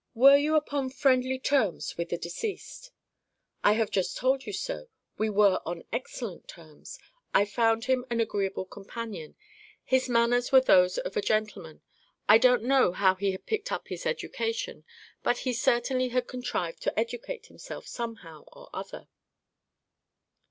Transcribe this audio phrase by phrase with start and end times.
[0.15, 2.89] "Were you upon friendly terms with the deceased?"
[3.63, 4.89] "I have just told you so.
[5.19, 6.97] We were on excellent terms.
[7.35, 9.35] I found him an agreeable companion.
[9.83, 11.83] His manners were those of a gentleman.
[12.27, 14.85] I don't know how he had picked up his education,
[15.21, 19.07] but he certainly had contrived to educate himself some how or other."